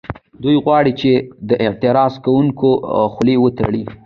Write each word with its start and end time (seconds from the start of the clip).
دوی 0.43 0.55
غواړي 0.65 0.91
چې 1.01 1.11
د 1.49 1.51
اعتراض 1.65 2.13
کوونکو 2.25 2.69
خولې 3.13 3.35
وتړي 3.39 3.83